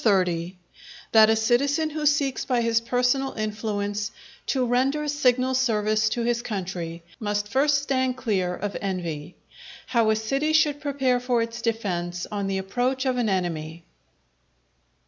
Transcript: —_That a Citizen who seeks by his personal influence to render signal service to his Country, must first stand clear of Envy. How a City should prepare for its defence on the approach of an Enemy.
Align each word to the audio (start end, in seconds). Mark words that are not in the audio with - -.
—_That 0.03 0.65
a 1.29 1.35
Citizen 1.35 1.91
who 1.91 2.07
seeks 2.07 2.43
by 2.43 2.61
his 2.61 2.81
personal 2.81 3.33
influence 3.33 4.09
to 4.47 4.65
render 4.65 5.07
signal 5.07 5.53
service 5.53 6.09
to 6.09 6.23
his 6.23 6.41
Country, 6.41 7.03
must 7.19 7.47
first 7.47 7.83
stand 7.83 8.17
clear 8.17 8.55
of 8.55 8.75
Envy. 8.81 9.35
How 9.85 10.09
a 10.09 10.15
City 10.15 10.53
should 10.53 10.81
prepare 10.81 11.19
for 11.19 11.43
its 11.43 11.61
defence 11.61 12.25
on 12.31 12.47
the 12.47 12.57
approach 12.57 13.05
of 13.05 13.17
an 13.17 13.29
Enemy. 13.29 13.83